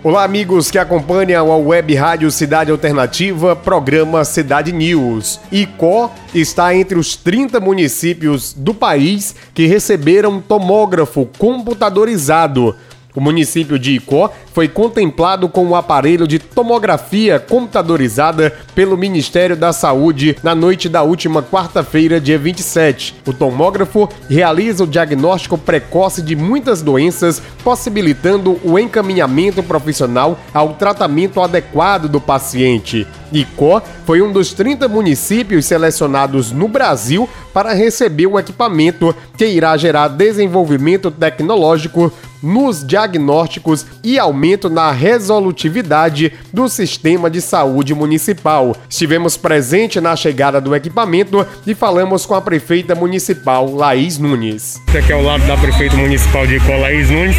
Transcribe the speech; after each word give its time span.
Olá, 0.00 0.22
amigos 0.22 0.70
que 0.70 0.78
acompanham 0.78 1.50
a 1.50 1.56
web 1.56 1.92
rádio 1.96 2.30
Cidade 2.30 2.70
Alternativa, 2.70 3.56
programa 3.56 4.24
Cidade 4.24 4.72
News. 4.72 5.40
Icó 5.50 6.14
está 6.32 6.72
entre 6.72 6.96
os 6.96 7.16
30 7.16 7.58
municípios 7.58 8.52
do 8.52 8.72
país 8.72 9.34
que 9.52 9.66
receberam 9.66 10.40
tomógrafo 10.40 11.28
computadorizado. 11.36 12.76
O 13.18 13.20
município 13.20 13.80
de 13.80 13.96
Icó 13.96 14.30
foi 14.52 14.68
contemplado 14.68 15.48
com 15.48 15.64
o 15.64 15.70
um 15.70 15.74
aparelho 15.74 16.24
de 16.24 16.38
tomografia 16.38 17.40
computadorizada 17.40 18.54
pelo 18.76 18.96
Ministério 18.96 19.56
da 19.56 19.72
Saúde 19.72 20.36
na 20.40 20.54
noite 20.54 20.88
da 20.88 21.02
última 21.02 21.42
quarta-feira, 21.42 22.20
dia 22.20 22.38
27. 22.38 23.16
O 23.26 23.32
tomógrafo 23.32 24.08
realiza 24.30 24.84
o 24.84 24.86
diagnóstico 24.86 25.58
precoce 25.58 26.22
de 26.22 26.36
muitas 26.36 26.80
doenças, 26.80 27.42
possibilitando 27.64 28.60
o 28.62 28.78
encaminhamento 28.78 29.64
profissional 29.64 30.38
ao 30.54 30.74
tratamento 30.74 31.40
adequado 31.40 32.08
do 32.08 32.20
paciente. 32.20 33.04
Icó 33.32 33.82
foi 34.06 34.22
um 34.22 34.32
dos 34.32 34.52
30 34.52 34.88
municípios 34.88 35.66
selecionados 35.66 36.52
no 36.52 36.68
Brasil 36.68 37.28
para 37.52 37.72
receber 37.72 38.26
o 38.26 38.38
equipamento 38.38 39.14
que 39.36 39.46
irá 39.46 39.76
gerar 39.76 40.08
desenvolvimento 40.08 41.10
tecnológico 41.10 42.12
nos 42.42 42.86
diagnósticos 42.86 43.84
e 44.02 44.18
aumento 44.18 44.70
na 44.70 44.90
resolutividade 44.90 46.32
do 46.52 46.68
sistema 46.68 47.28
de 47.28 47.40
saúde 47.40 47.94
municipal. 47.94 48.76
Estivemos 48.88 49.36
presente 49.36 50.00
na 50.00 50.14
chegada 50.14 50.60
do 50.60 50.74
equipamento 50.74 51.46
e 51.66 51.74
falamos 51.74 52.24
com 52.26 52.34
a 52.34 52.40
prefeita 52.40 52.94
municipal 52.94 53.72
Laís 53.74 54.18
Nunes. 54.18 54.80
Aqui 54.96 55.12
é 55.12 55.16
o 55.16 55.22
lado 55.22 55.46
da 55.46 55.56
prefeita 55.56 55.96
municipal 55.96 56.46
de 56.46 56.56
Icó, 56.56 56.76
Laís 56.76 57.10
Nunes. 57.10 57.36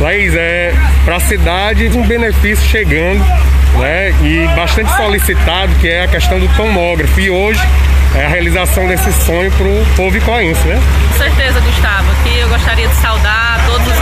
Laís, 0.00 0.34
é 0.34 0.72
para 1.04 1.16
a 1.16 1.20
cidade 1.20 1.86
um 1.96 2.06
benefício 2.06 2.64
chegando 2.68 3.24
né, 3.78 4.14
e 4.22 4.48
bastante 4.54 4.94
solicitado, 4.96 5.74
que 5.76 5.88
é 5.88 6.04
a 6.04 6.08
questão 6.08 6.38
do 6.38 6.48
tomógrafo. 6.56 7.20
E 7.20 7.30
hoje 7.30 7.60
é 8.14 8.26
a 8.26 8.28
realização 8.28 8.86
desse 8.86 9.12
sonho 9.12 9.50
para 9.52 9.66
o 9.66 9.86
povo 9.96 10.16
icoense, 10.16 10.66
né? 10.66 10.80
Com 11.12 11.18
certeza, 11.18 11.60
Gustavo. 11.60 12.10
Aqui 12.20 12.38
eu 12.38 12.48
gostaria 12.48 12.88
de 12.88 12.94
saudar 12.96 13.60
todos 13.66 13.86
os 13.86 14.00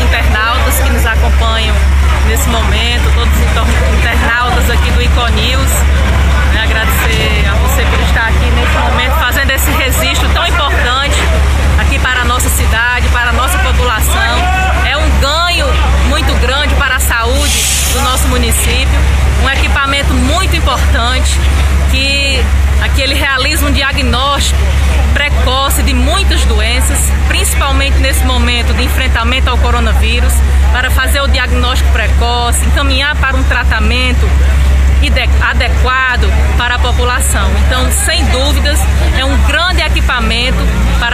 principalmente 27.59 27.99
nesse 27.99 28.25
momento 28.25 28.73
de 28.75 28.85
enfrentamento 28.85 29.51
ao 29.51 29.59
coronavírus, 29.59 30.33
para 30.73 30.93
fazer 30.93 31.21
o 31.21 31.27
diagnóstico 31.27 31.91
precoce, 31.91 32.65
encaminhar 32.65 33.17
para 33.17 33.37
um 33.37 33.43
tratamento 33.43 34.25
adequado 35.41 36.31
para 36.57 36.77
a 36.77 36.79
população. 36.79 37.51
Então, 37.67 37.91
sem 37.91 38.25
dúvidas, 38.27 38.79
é 39.19 39.25
um 39.25 39.37
grande 39.49 39.83
equipamento 39.83 40.59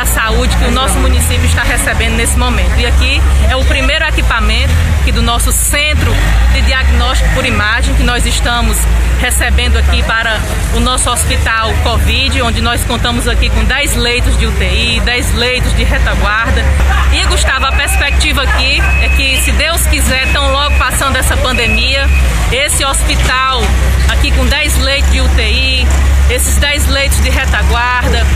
saúde 0.06 0.56
que 0.56 0.64
o 0.64 0.70
nosso 0.70 0.98
município 0.98 1.44
está 1.44 1.62
recebendo 1.62 2.14
nesse 2.14 2.36
momento. 2.36 2.78
E 2.78 2.86
aqui 2.86 3.20
é 3.48 3.56
o 3.56 3.64
primeiro 3.64 4.04
equipamento 4.06 4.72
aqui 5.00 5.12
do 5.12 5.22
nosso 5.22 5.52
centro 5.52 6.12
de 6.52 6.62
diagnóstico 6.62 7.28
por 7.34 7.44
imagem 7.44 7.94
que 7.94 8.02
nós 8.02 8.24
estamos 8.24 8.78
recebendo 9.20 9.76
aqui 9.78 10.02
para 10.02 10.40
o 10.74 10.80
nosso 10.80 11.10
hospital 11.10 11.72
Covid, 11.82 12.42
onde 12.42 12.60
nós 12.60 12.84
contamos 12.84 13.28
aqui 13.28 13.48
com 13.50 13.64
10 13.64 13.96
leitos 13.96 14.36
de 14.38 14.46
UTI, 14.46 15.00
10 15.00 15.34
leitos 15.34 15.74
de 15.76 15.84
retaguarda. 15.84 16.62
E 17.12 17.24
Gustavo, 17.26 17.66
a 17.66 17.72
perspectiva 17.72 18.42
aqui 18.42 18.80
é 19.02 19.08
que, 19.10 19.36
se 19.42 19.52
Deus 19.52 19.86
quiser, 19.86 20.30
tão 20.32 20.52
logo 20.52 20.76
passando 20.76 21.16
essa 21.16 21.36
pandemia, 21.36 22.08
esse 22.52 22.84
hospital 22.84 23.62
aqui 24.08 24.30
com 24.32 24.44
10 24.46 24.78
leitos 24.78 25.12
de 25.12 25.20
UTI, 25.20 25.86
esses 26.30 26.56
10 26.56 26.88
leitos 26.88 27.20
de 27.20 27.30
retaguarda, 27.30 28.26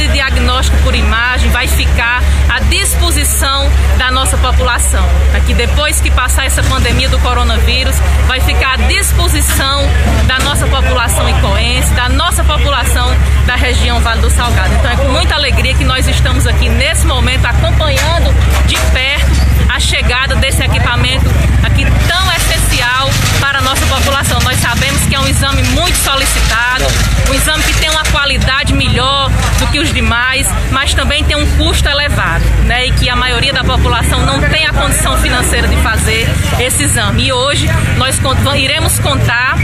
de 0.00 0.08
diagnóstico 0.08 0.78
por 0.78 0.94
imagem 0.94 1.50
vai 1.50 1.68
ficar 1.68 2.22
à 2.48 2.58
disposição 2.60 3.70
da 3.98 4.10
nossa 4.10 4.34
população. 4.38 5.04
Aqui 5.36 5.52
depois 5.52 6.00
que 6.00 6.10
passar 6.10 6.46
essa 6.46 6.62
pandemia 6.62 7.08
do 7.10 7.18
coronavírus, 7.18 7.94
vai 8.26 8.40
ficar 8.40 8.74
à 8.74 8.76
disposição 8.76 9.82
da 10.26 10.38
nossa 10.38 10.66
população 10.66 11.28
icoense, 11.28 11.92
da 11.92 12.08
nossa 12.08 12.42
população 12.42 13.14
da 13.46 13.56
região 13.56 14.00
Vale 14.00 14.22
do 14.22 14.30
Salgado. 14.30 14.74
Então 14.74 14.90
é 14.90 14.96
com 14.96 15.08
muita 15.08 15.34
alegria 15.34 15.74
que 15.74 15.84
nós 15.84 16.08
estamos 16.08 16.46
aqui 16.46 16.70
nesse 16.70 17.06
momento 17.06 17.44
acompanhando 17.44 18.32
de 18.66 18.76
perto 18.92 19.50
a 19.68 19.78
chegada 19.78 20.34
desse 20.36 20.62
equipamento 20.62 21.26
aqui 21.62 21.84
que 29.70 29.78
os 29.78 29.92
demais, 29.92 30.48
mas 30.70 30.94
também 30.94 31.22
tem 31.24 31.36
um 31.36 31.46
custo 31.56 31.88
elevado, 31.88 32.44
né? 32.66 32.86
E 32.86 32.92
que 32.92 33.08
a 33.08 33.16
maioria 33.16 33.52
da 33.52 33.62
população 33.62 34.20
não 34.26 34.40
tem 34.40 34.66
a 34.66 34.72
condição 34.72 35.16
financeira 35.18 35.68
de 35.68 35.76
fazer 35.76 36.28
esse 36.58 36.82
exame. 36.82 37.26
E 37.26 37.32
hoje 37.32 37.68
nós 37.96 38.18
iremos 38.56 38.98
contar, 38.98 39.56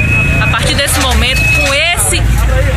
a 0.43 0.47
partir 0.49 0.75
desse 0.75 0.99
momento, 1.01 1.41
com 1.57 1.75
esse 1.75 2.23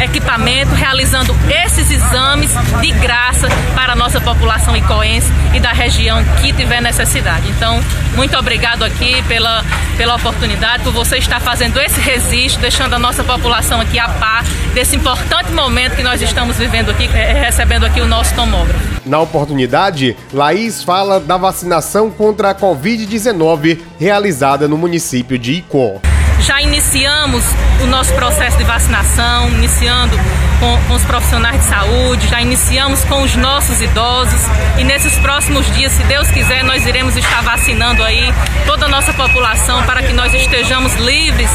equipamento, 0.02 0.74
realizando 0.74 1.36
esses 1.50 1.92
exames 1.92 2.52
de 2.82 2.92
graça 2.94 3.48
para 3.90 3.94
a 3.96 4.04
nossa 4.04 4.22
população 4.22 4.78
icoense 4.78 5.28
e 5.52 5.60
da 5.60 5.72
região 5.72 6.24
que 6.40 6.54
tiver 6.54 6.80
necessidade. 6.80 7.50
Então, 7.50 7.84
muito 8.16 8.38
obrigado 8.38 8.84
aqui 8.84 9.24
pela, 9.24 9.66
pela 9.98 10.14
oportunidade, 10.14 10.84
por 10.84 10.94
você 10.94 11.18
estar 11.18 11.40
fazendo 11.40 11.80
esse 11.80 12.00
registro, 12.00 12.62
deixando 12.62 12.94
a 12.94 13.00
nossa 13.00 13.24
população 13.24 13.82
aqui 13.82 13.98
a 13.98 14.08
par 14.08 14.44
desse 14.76 14.96
importante 14.96 15.52
momento 15.54 15.96
que 15.96 16.04
nós 16.04 16.22
estamos 16.22 16.56
vivendo 16.58 16.92
aqui, 16.92 17.10
é, 17.16 17.34
recebendo 17.34 17.84
aqui 17.84 18.00
o 18.00 18.06
nosso 18.06 18.36
tomógrafo. 18.36 18.80
Na 19.08 19.20
oportunidade, 19.22 20.16
Laís 20.32 20.84
fala 20.84 21.20
da 21.20 21.38
vacinação 21.38 22.12
contra 22.12 22.52
a 22.52 22.56
Covid-19 22.56 23.80
realizada 24.00 24.68
no 24.68 24.78
município 24.78 25.40
de 25.40 25.54
Icó 25.54 26.00
já 26.42 26.62
iniciamos 26.62 27.44
o 27.84 27.86
nosso 27.88 28.14
processo 28.14 28.58
de 28.58 28.64
vacinação, 28.64 29.50
iniciando 29.50 30.18
com, 30.60 30.78
com, 30.88 30.94
os 30.94 31.04
profissionais 31.04 31.62
de 31.62 31.68
saúde, 31.68 32.28
já 32.28 32.42
iniciamos 32.42 33.04
com 33.06 33.24
os 33.24 33.36
nossos 33.36 33.82
idosos 33.82 34.42
e 34.78 34.84
nesses 34.84 35.18
próximos 35.20 35.66
dias, 35.74 35.92
se 35.94 36.04
Deus 36.04 36.30
quiser, 36.30 36.64
nós 36.64 36.86
iremos 36.86 37.16
estar 37.16 37.42
vacinando 37.42 38.04
aí 38.04 38.34
toda 38.66 38.86
a 38.86 38.90
nossa 38.90 39.14
população 39.14 39.82
para 39.84 40.04
que 40.04 40.14
nós 40.14 40.34
estejamos 40.34 40.94
livres 40.96 41.50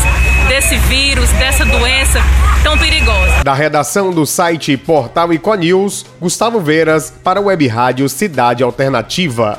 desse 0.49 0.77
vírus, 0.77 1.31
dessa 1.33 1.65
doença 1.65 2.21
tão 2.63 2.77
perigosa. 2.79 3.45
Da 3.45 3.55
redação 3.55 4.11
do 4.11 4.25
site 4.25 4.77
Portal 4.77 5.33
Iconews, 5.33 6.07
Gustavo 6.21 6.61
Veras 6.61 7.13
para 7.23 7.39
a 7.39 7.43
Web 7.43 7.67
Rádio 7.69 8.09
Cidade 8.09 8.63
Alternativa. 8.63 9.59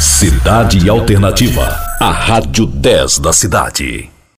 Cidade 0.00 0.88
Alternativa, 0.88 1.78
a 2.00 2.10
Rádio 2.10 2.66
10 2.66 3.18
da 3.18 3.32
cidade. 3.32 4.15